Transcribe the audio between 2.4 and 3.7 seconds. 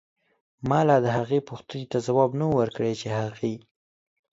و ورکړی چې هغې